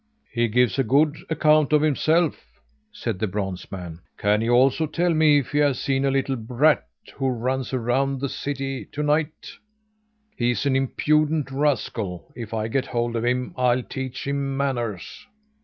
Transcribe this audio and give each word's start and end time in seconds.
"He 0.33 0.47
gives 0.47 0.79
a 0.79 0.83
good 0.83 1.15
account 1.29 1.71
of 1.71 1.83
himself," 1.83 2.59
said 2.91 3.19
the 3.19 3.27
bronze 3.27 3.71
man. 3.71 3.99
"Can 4.17 4.41
he 4.41 4.49
also 4.49 4.87
tell 4.87 5.13
me 5.13 5.37
if 5.37 5.51
he 5.51 5.59
has 5.59 5.79
seen 5.79 6.05
a 6.05 6.09
little 6.09 6.35
brat 6.35 6.87
who 7.13 7.29
runs 7.29 7.71
around 7.71 8.13
in 8.13 8.19
the 8.21 8.27
city 8.29 8.85
to 8.93 9.03
night? 9.03 9.51
He's 10.35 10.65
an 10.65 10.75
impudent 10.75 11.51
rascal, 11.51 12.33
if 12.35 12.51
I 12.51 12.67
get 12.67 12.87
hold 12.87 13.15
of 13.15 13.23
him, 13.25 13.53
I'll 13.55 13.83
teach 13.83 14.25
him 14.25 14.57
manners!" 14.57 15.27